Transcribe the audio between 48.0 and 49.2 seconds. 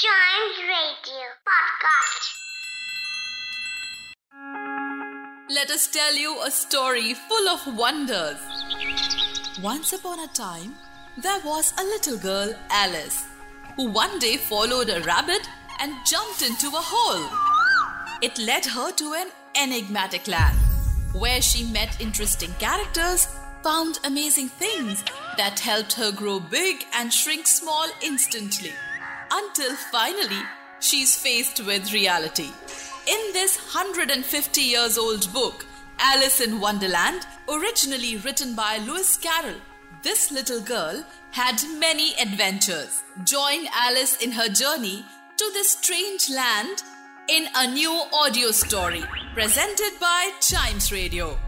audio story